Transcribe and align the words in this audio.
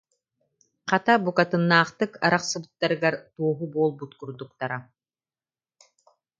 Хата, 0.89 1.13
букатыннаахтык 1.25 2.11
арахсыбыттарыгар 2.25 3.15
туоһу 3.33 3.65
буолбут 3.73 4.11
курдуктара 4.19 4.77